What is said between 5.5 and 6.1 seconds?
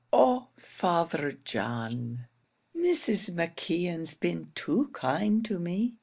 me.